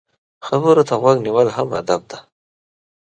[0.45, 2.19] خبرو ته غوږ نیول هم ادب دی.